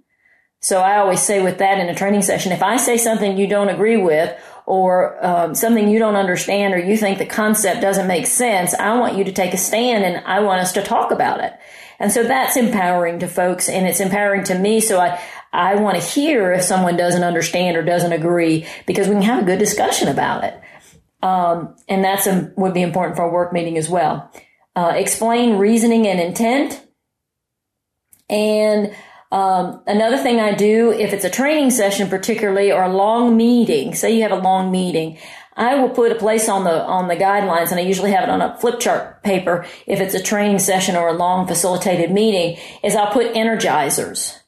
[0.61, 3.47] So I always say with that in a training session, if I say something you
[3.47, 8.07] don't agree with or um, something you don't understand or you think the concept doesn't
[8.07, 11.11] make sense, I want you to take a stand and I want us to talk
[11.11, 11.53] about it.
[12.03, 14.81] And so that's empowering to folks and it's empowering to me.
[14.81, 19.15] So I, I want to hear if someone doesn't understand or doesn't agree because we
[19.15, 20.61] can have a good discussion about it.
[21.23, 24.33] Um, and that's a, would be important for a work meeting as well.
[24.75, 26.85] Uh, explain reasoning and intent.
[28.29, 28.93] And
[29.31, 33.95] um, another thing I do, if it's a training session particularly or a long meeting,
[33.95, 35.19] say you have a long meeting,
[35.57, 38.31] I will put a place on the on the guidelines, and I usually have it
[38.31, 42.59] on a flip chart paper if it's a training session or a long facilitated meeting.
[42.83, 44.39] Is I'll put energizers,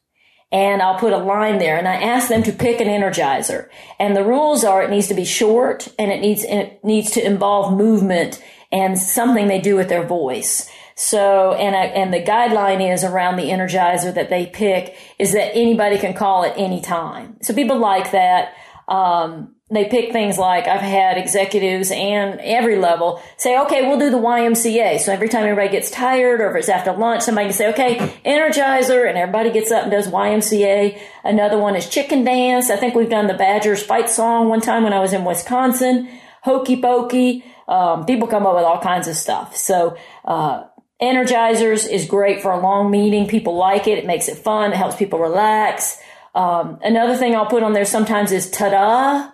[0.51, 3.69] and I'll put a line there, and I ask them to pick an energizer.
[3.99, 7.25] And the rules are it needs to be short, and it needs it needs to
[7.25, 10.69] involve movement and something they do with their voice.
[10.97, 15.55] So, and I, and the guideline is around the energizer that they pick is that
[15.55, 17.37] anybody can call at any time.
[17.43, 18.55] So people like that.
[18.89, 24.11] Um, they pick things like I've had executives and every level say, okay, we'll do
[24.11, 25.01] the YMCA.
[25.01, 27.97] So every time everybody gets tired or if it's after lunch, somebody can say, okay,
[28.25, 30.99] Energizer, and everybody gets up and does YMCA.
[31.25, 32.71] Another one is chicken dance.
[32.71, 36.09] I think we've done the Badgers fight song one time when I was in Wisconsin.
[36.43, 37.45] Hokey pokey.
[37.67, 39.57] Um, people come up with all kinds of stuff.
[39.57, 40.65] So, uh,
[41.03, 43.27] Energizers is great for a long meeting.
[43.27, 43.99] People like it.
[43.99, 44.73] It makes it fun.
[44.73, 45.99] It helps people relax.
[46.35, 49.31] Um, another thing I'll put on there sometimes is ta-da.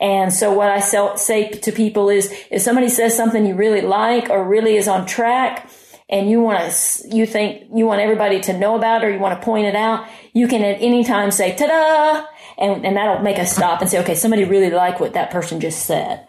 [0.00, 4.28] And so what I say to people is, if somebody says something you really like
[4.30, 5.70] or really is on track,
[6.08, 9.18] and you want to, you think you want everybody to know about it or you
[9.18, 12.26] want to point it out, you can at any time say ta-da,
[12.58, 15.60] and, and that'll make us stop and say, okay, somebody really liked what that person
[15.60, 16.26] just said.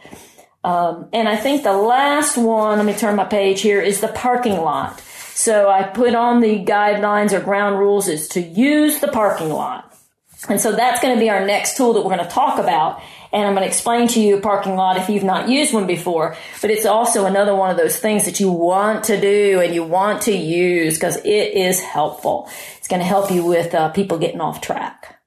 [0.63, 4.08] Um, and I think the last one, let me turn my page here, is the
[4.08, 4.99] parking lot.
[5.34, 9.85] So I put on the guidelines or ground rules is to use the parking lot.
[10.49, 13.01] And so that's going to be our next tool that we're going to talk about.
[13.34, 15.88] And I'm going to explain to you a parking lot if you've not used one
[15.88, 16.38] before.
[16.62, 19.84] But it's also another one of those things that you want to do and you
[19.84, 22.49] want to use because it is helpful.
[22.77, 25.19] It's going to help you with uh, people getting off track.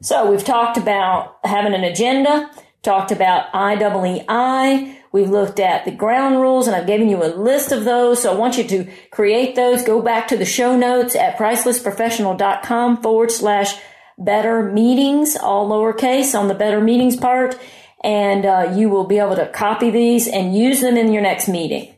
[0.00, 2.50] So we've talked about having an agenda,
[2.82, 4.96] talked about IEEI.
[5.12, 8.22] We've looked at the ground rules and I've given you a list of those.
[8.22, 9.82] So I want you to create those.
[9.82, 13.74] Go back to the show notes at pricelessprofessional.com forward slash
[14.20, 17.58] better meetings, all lowercase on the better meetings part.
[18.02, 21.48] And uh, you will be able to copy these and use them in your next
[21.48, 21.94] meeting.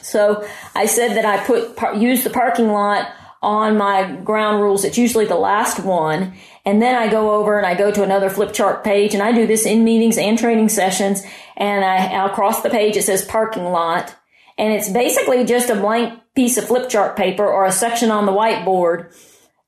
[0.00, 4.84] So I said that I put par- use the parking lot on my ground rules.
[4.84, 6.34] It's usually the last one.
[6.64, 9.32] And then I go over and I go to another flip chart page and I
[9.32, 11.22] do this in meetings and training sessions.
[11.56, 12.96] And I, I'll cross the page.
[12.96, 14.14] It says parking lot.
[14.56, 18.26] And it's basically just a blank piece of flip chart paper or a section on
[18.26, 19.14] the whiteboard.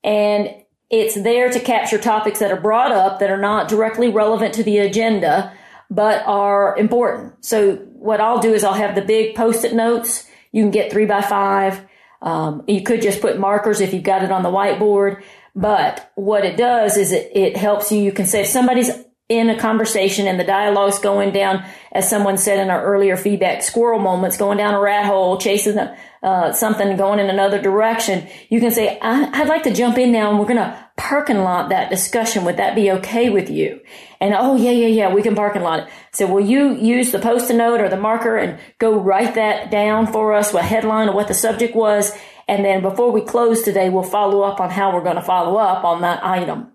[0.03, 0.60] And
[0.91, 4.63] it's there to capture topics that are brought up that are not directly relevant to
[4.63, 5.53] the agenda,
[5.89, 7.43] but are important.
[7.43, 10.27] So what I'll do is I'll have the big post-it notes.
[10.51, 11.81] You can get three by five.
[12.21, 15.23] Um, you could just put markers if you've got it on the whiteboard.
[15.55, 18.01] But what it does is it, it helps you.
[18.01, 18.91] You can say if somebody's
[19.29, 23.61] in a conversation and the dialogue's going down, as someone said in our earlier feedback,
[23.61, 28.27] squirrel moments, going down a rat hole, chasing the, uh, something going in another direction,
[28.49, 31.39] you can say, I, would like to jump in now and we're going to parking
[31.39, 32.45] lot that discussion.
[32.45, 33.79] Would that be okay with you?
[34.19, 35.89] And oh, yeah, yeah, yeah, we can parking lot it.
[36.11, 40.11] So will you use the post-it note or the marker and go write that down
[40.11, 42.11] for us, what headline or what the subject was?
[42.47, 45.57] And then before we close today, we'll follow up on how we're going to follow
[45.57, 46.71] up on that item.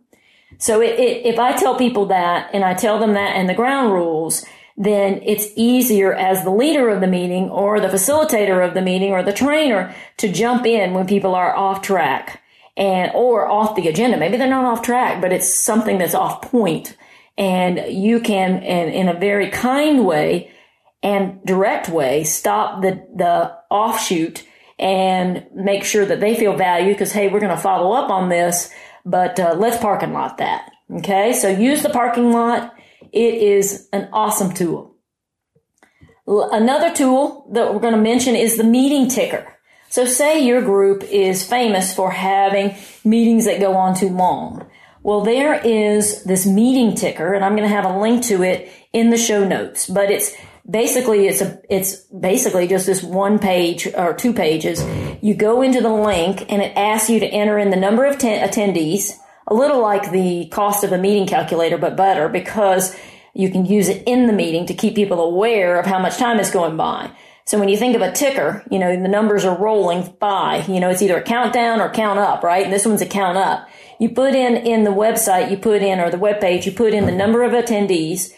[0.59, 3.55] So it, it, if I tell people that and I tell them that and the
[3.55, 4.45] ground rules,
[4.77, 9.13] then it's easier as the leader of the meeting or the facilitator of the meeting
[9.13, 12.43] or the trainer to jump in when people are off track
[12.77, 14.19] and or off the agenda.
[14.19, 16.97] Maybe they're not off track, but it's something that's off point.
[17.39, 20.51] And you can, in, in a very kind way
[21.03, 24.45] and direct way, stop the, the offshoot
[24.79, 28.29] and make sure that they feel valued because, hey, we're going to follow up on
[28.29, 28.71] this,
[29.07, 30.71] but uh, let's parking lot that.
[30.99, 31.33] Okay.
[31.33, 32.75] So use the parking lot.
[33.13, 34.95] It is an awesome tool.
[36.27, 39.57] Another tool that we're going to mention is the meeting ticker.
[39.89, 44.69] So say your group is famous for having meetings that go on too long.
[45.03, 48.69] Well, there is this meeting ticker and I'm going to have a link to it
[48.93, 50.35] in the show notes, but it's
[50.69, 54.85] basically it's a it's basically just this one page or two pages
[55.23, 58.19] you go into the link and it asks you to enter in the number of
[58.19, 59.13] ten- attendees
[59.47, 62.97] a little like the cost of a meeting calculator but better because
[63.35, 66.41] you can use it in the meeting to keep people aware of how much time
[66.41, 67.11] is going by.
[67.45, 70.65] So when you think of a ticker you know the numbers are rolling by.
[70.69, 72.65] You know it's either a countdown or count up right?
[72.65, 73.69] And this one's a count up.
[73.99, 76.95] You put in in the website you put in or the web page you put
[76.95, 78.33] in the number of attendees.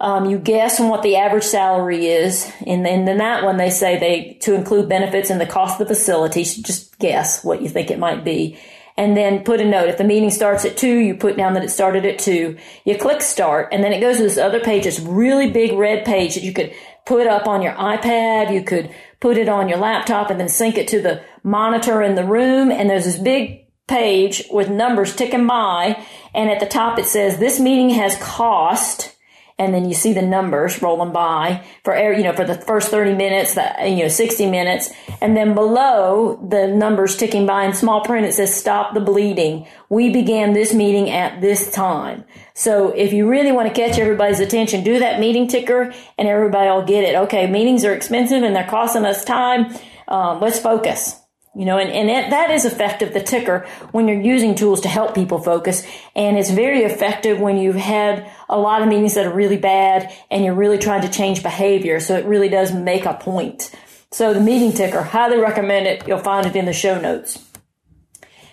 [0.00, 3.98] Um, you guess on what the average salary is, and then that one they say
[3.98, 6.42] they to include benefits and the cost of the facility.
[6.44, 8.58] So just guess what you think it might be,
[9.00, 9.88] and then put a note.
[9.88, 12.58] If the meeting starts at two, you put down that it started at two.
[12.84, 16.04] You click start, and then it goes to this other page, this really big red
[16.04, 16.74] page that you could
[17.06, 18.52] put up on your iPad.
[18.52, 22.14] You could put it on your laptop, and then sync it to the monitor in
[22.14, 22.70] the room.
[22.70, 27.38] And there's this big page with numbers ticking by, and at the top it says
[27.38, 29.16] this meeting has cost
[29.60, 33.14] and then you see the numbers rolling by for you know for the first 30
[33.14, 34.90] minutes that you know 60 minutes.
[35.20, 39.68] And then below the numbers ticking by in small print it says stop the bleeding.
[39.90, 42.24] We began this meeting at this time.
[42.54, 46.70] So if you really want to catch everybody's attention do that meeting ticker and everybody
[46.70, 47.14] will get it.
[47.14, 49.76] Okay meetings are expensive and they're costing us time.
[50.08, 51.19] Um, let's focus
[51.54, 54.88] you know, and, and it, that is effective, the ticker, when you're using tools to
[54.88, 55.84] help people focus.
[56.14, 60.12] And it's very effective when you've had a lot of meetings that are really bad
[60.30, 61.98] and you're really trying to change behavior.
[61.98, 63.74] So it really does make a point.
[64.12, 66.06] So the meeting ticker, highly recommend it.
[66.06, 67.44] You'll find it in the show notes.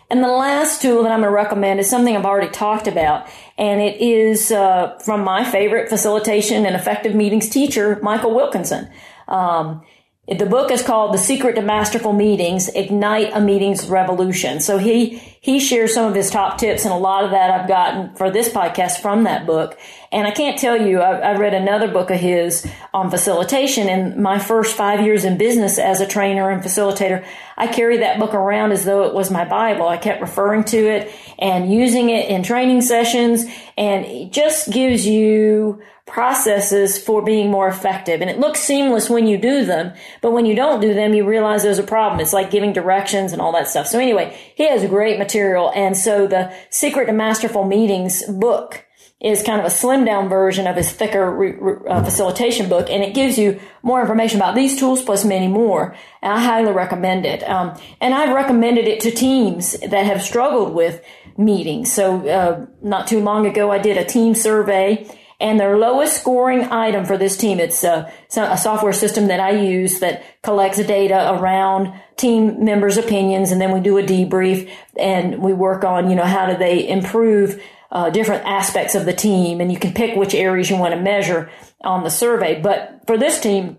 [0.10, 3.28] And the last tool that I'm going to recommend is something I've already talked about,
[3.58, 8.90] and it is uh, from my favorite facilitation and effective meetings teacher, Michael Wilkinson.
[9.28, 9.82] Um,
[10.28, 14.60] the book is called The Secret to Masterful Meetings, Ignite a Meetings Revolution.
[14.60, 17.70] So he, he shares some of his top tips and a lot of that I've
[17.70, 19.80] gotten for this podcast from that book.
[20.12, 24.22] And I can't tell you, I, I read another book of his on facilitation in
[24.22, 27.26] my first five years in business as a trainer and facilitator.
[27.56, 29.88] I carried that book around as though it was my Bible.
[29.88, 33.46] I kept referring to it and using it in training sessions
[33.78, 38.22] and it just gives you processes for being more effective.
[38.22, 41.28] And it looks seamless when you do them, but when you don't do them, you
[41.28, 42.22] realize there's a problem.
[42.22, 43.88] It's like giving directions and all that stuff.
[43.88, 45.37] So anyway, he has great material.
[45.46, 48.86] And so the Secret to Masterful Meetings book
[49.20, 52.88] is kind of a slim down version of his thicker re- re- uh, facilitation book,
[52.90, 55.96] and it gives you more information about these tools plus many more.
[56.22, 57.42] And I highly recommend it.
[57.50, 61.04] Um, and I've recommended it to teams that have struggled with
[61.36, 61.92] meetings.
[61.92, 65.10] So uh, not too long ago, I did a team survey
[65.40, 69.52] and their lowest scoring item for this team, it's a, a software system that I
[69.52, 75.40] use that collects data around team members' opinions, and then we do a debrief and
[75.40, 77.62] we work on, you know, how do they improve
[77.92, 81.00] uh, different aspects of the team, and you can pick which areas you want to
[81.00, 81.50] measure
[81.84, 82.60] on the survey.
[82.60, 83.78] But for this team,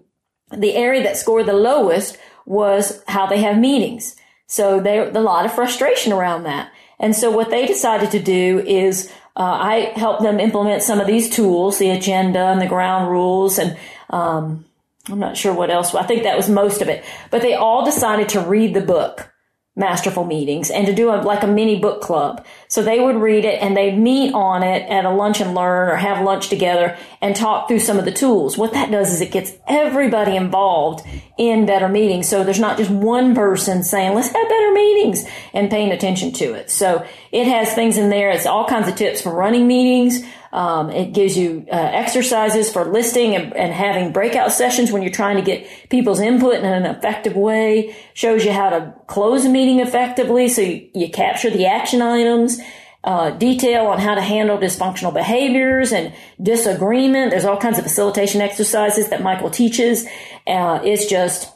[0.56, 4.16] the area that scored the lowest was how they have meetings.
[4.46, 6.72] So there, a lot of frustration around that.
[6.98, 11.06] And so what they decided to do is uh, I helped them implement some of
[11.06, 13.78] these tools, the agenda and the ground rules, and
[14.10, 14.64] um,
[15.08, 15.94] I'm not sure what else.
[15.94, 17.04] I think that was most of it.
[17.30, 19.32] But they all decided to read the book
[19.78, 22.44] masterful meetings and to do a, like a mini book club.
[22.66, 25.88] So they would read it and they'd meet on it at a lunch and learn
[25.88, 28.58] or have lunch together and talk through some of the tools.
[28.58, 31.06] What that does is it gets everybody involved
[31.38, 32.28] in better meetings.
[32.28, 35.24] So there's not just one person saying, let's have better meetings
[35.54, 36.70] and paying attention to it.
[36.70, 38.30] So it has things in there.
[38.30, 42.84] It's all kinds of tips for running meetings, um, it gives you uh, exercises for
[42.86, 46.86] listing and, and, having breakout sessions when you're trying to get people's input in an
[46.86, 47.94] effective way.
[48.14, 52.58] Shows you how to close a meeting effectively, so you, you capture the action items.
[53.04, 57.30] Uh, detail on how to handle dysfunctional behaviors and disagreement.
[57.30, 60.04] There's all kinds of facilitation exercises that Michael teaches.
[60.46, 61.52] Uh, it's just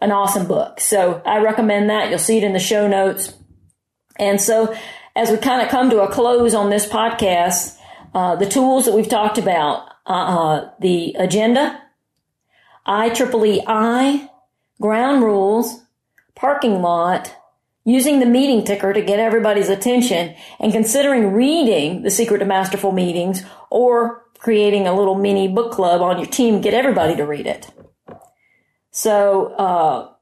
[0.00, 0.80] an awesome book.
[0.80, 2.10] So I recommend that.
[2.10, 3.34] You'll see it in the show notes.
[4.18, 4.74] And so
[5.16, 7.76] as we kind of come to a close on this podcast,
[8.14, 11.82] uh, the tools that we've talked about, uh, the agenda,
[12.86, 14.28] IEEI,
[14.80, 15.82] ground rules,
[16.34, 17.34] parking lot,
[17.84, 22.92] using the meeting ticker to get everybody's attention, and considering reading The Secret to Masterful
[22.92, 27.46] Meetings or creating a little mini book club on your team, get everybody to read
[27.46, 27.70] it.
[28.90, 30.12] So, uh,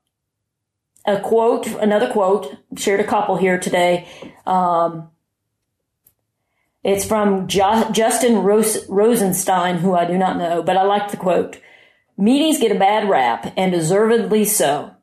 [1.04, 4.08] a quote, another quote, shared a couple here today.
[4.46, 5.11] Um,
[6.82, 11.16] it's from jo- Justin Ros- Rosenstein, who I do not know, but I like the
[11.16, 11.58] quote.
[12.18, 14.94] Meetings get a bad rap, and deservedly so.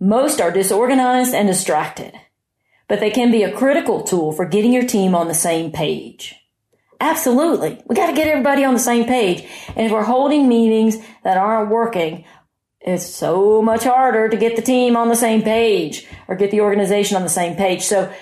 [0.00, 2.14] Most are disorganized and distracted,
[2.88, 6.36] but they can be a critical tool for getting your team on the same page.
[7.00, 7.82] Absolutely.
[7.86, 9.44] We got to get everybody on the same page.
[9.76, 12.24] And if we're holding meetings that aren't working,
[12.80, 16.60] it's so much harder to get the team on the same page or get the
[16.60, 17.82] organization on the same page.
[17.82, 18.12] So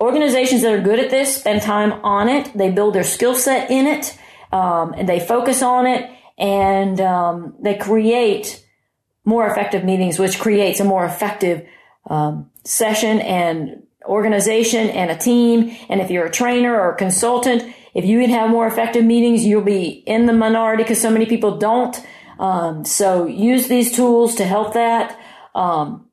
[0.00, 2.52] organizations that are good at this spend time on it.
[2.54, 4.16] They build their skill set in it,
[4.52, 8.64] um, and they focus on it, and um, they create
[9.24, 11.66] more effective meetings, which creates a more effective
[12.08, 15.76] um, session and organization and a team.
[15.88, 19.44] And if you're a trainer or a consultant, if you can have more effective meetings,
[19.44, 22.00] you'll be in the minority because so many people don't.
[22.38, 25.18] Um, so use these tools to help that.
[25.54, 26.09] Um,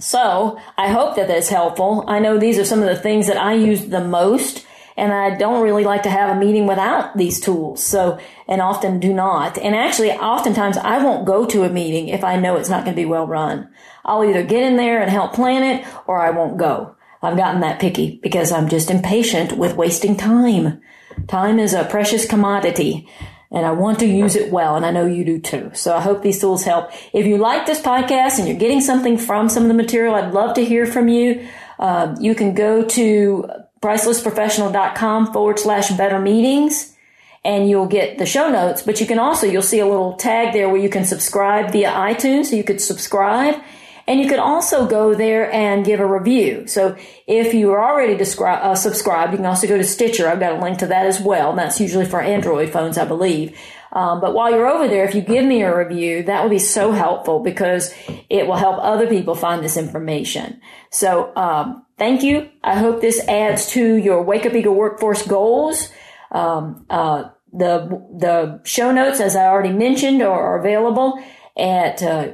[0.00, 2.04] so I hope that that's helpful.
[2.06, 4.66] I know these are some of the things that I use the most
[4.96, 7.82] and I don't really like to have a meeting without these tools.
[7.82, 9.58] So, and often do not.
[9.58, 12.94] And actually, oftentimes I won't go to a meeting if I know it's not going
[12.94, 13.68] to be well run.
[14.04, 16.94] I'll either get in there and help plan it or I won't go.
[17.22, 20.80] I've gotten that picky because I'm just impatient with wasting time.
[21.26, 23.08] Time is a precious commodity
[23.54, 25.70] and I want to use it well, and I know you do too.
[25.74, 26.90] So I hope these tools help.
[27.12, 30.34] If you like this podcast and you're getting something from some of the material, I'd
[30.34, 31.46] love to hear from you.
[31.78, 33.48] Um, you can go to
[33.80, 36.96] pricelessprofessional.com forward slash better meetings
[37.44, 40.52] and you'll get the show notes, but you can also, you'll see a little tag
[40.52, 42.46] there where you can subscribe via iTunes.
[42.46, 43.62] So you could subscribe
[44.06, 46.66] and you could also go there and give a review.
[46.66, 46.96] So
[47.26, 50.28] if you are already descri- uh, subscribed, you can also go to Stitcher.
[50.28, 51.50] I've got a link to that as well.
[51.50, 53.58] And that's usually for Android phones, I believe.
[53.92, 56.58] Um, but while you're over there, if you give me a review, that will be
[56.58, 57.94] so helpful because
[58.28, 60.60] it will help other people find this information.
[60.90, 62.50] So, um, thank you.
[62.64, 65.90] I hope this adds to your Wake Up Eager Workforce goals.
[66.32, 71.22] Um, uh, the the show notes, as I already mentioned, are, available
[71.56, 72.32] at uh,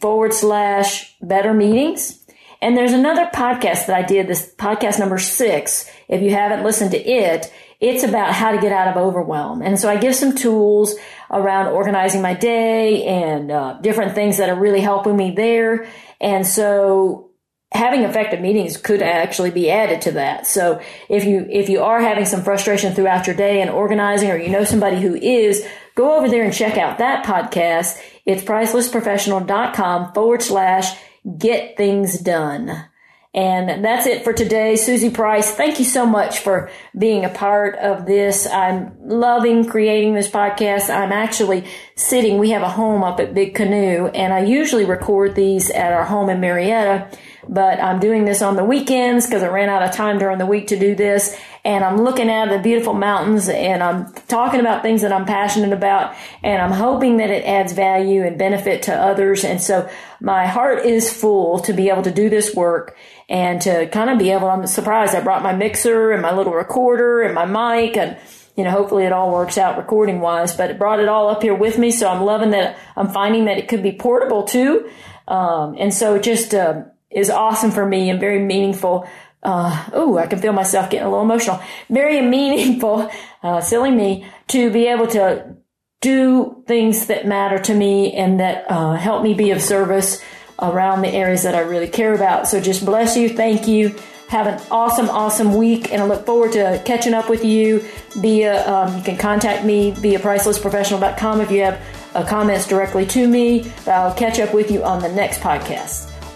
[0.00, 2.24] forward slash better meetings.
[2.60, 5.88] And there's another podcast that I did, this podcast number six.
[6.08, 9.62] If you haven't listened to it, it's about how to get out of overwhelm.
[9.62, 10.96] And so I give some tools
[11.30, 15.88] around organizing my day and uh, different things that are really helping me there.
[16.20, 17.30] And so
[17.70, 20.46] having effective meetings could actually be added to that.
[20.46, 24.36] So if you, if you are having some frustration throughout your day and organizing or
[24.38, 25.64] you know somebody who is,
[25.94, 28.00] go over there and check out that podcast.
[28.28, 30.94] It's pricelessprofessional.com forward slash
[31.38, 32.84] get things done.
[33.32, 34.74] And that's it for today.
[34.74, 38.46] Suzie Price, thank you so much for being a part of this.
[38.46, 40.94] I'm loving creating this podcast.
[40.94, 41.66] I'm actually
[41.96, 45.94] sitting, we have a home up at Big Canoe, and I usually record these at
[45.94, 47.08] our home in Marietta
[47.48, 50.46] but I'm doing this on the weekends because I ran out of time during the
[50.46, 51.34] week to do this.
[51.64, 55.72] And I'm looking at the beautiful mountains and I'm talking about things that I'm passionate
[55.72, 56.14] about.
[56.42, 59.44] And I'm hoping that it adds value and benefit to others.
[59.44, 59.88] And so
[60.20, 62.96] my heart is full to be able to do this work
[63.28, 66.52] and to kind of be able, I'm surprised I brought my mixer and my little
[66.52, 68.18] recorder and my mic and
[68.56, 71.42] you know, hopefully it all works out recording wise, but it brought it all up
[71.42, 71.92] here with me.
[71.92, 72.76] So I'm loving that.
[72.96, 74.90] I'm finding that it could be portable too.
[75.28, 79.08] Um, and so just, um, is awesome for me and very meaningful.
[79.42, 81.60] Uh, oh, I can feel myself getting a little emotional.
[81.88, 83.10] Very meaningful,
[83.42, 85.56] uh, silly me, to be able to
[86.00, 90.22] do things that matter to me and that uh, help me be of service
[90.60, 92.48] around the areas that I really care about.
[92.48, 93.28] So just bless you.
[93.28, 93.94] Thank you.
[94.28, 97.82] Have an awesome, awesome week, and I look forward to catching up with you
[98.16, 98.68] via.
[98.68, 101.80] Um, you can contact me via pricelessprofessional.com if you have
[102.14, 103.72] uh, comments directly to me.
[103.86, 106.07] I'll catch up with you on the next podcast.